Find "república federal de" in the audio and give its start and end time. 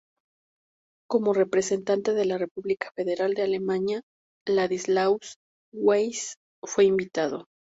2.39-3.43